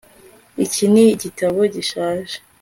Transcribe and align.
iki 0.65 0.85
ni 0.93 1.03
igitabo 1.15 1.59
gishaje 1.73 2.35